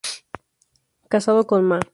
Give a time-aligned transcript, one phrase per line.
[1.09, 1.79] Casado con Ma.